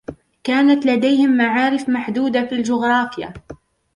كانت 0.43 0.85
لديهم 0.85 1.37
معارف 1.37 1.89
محدودة 1.89 2.45
في 2.45 2.55
الجغرافيا. 2.55 3.33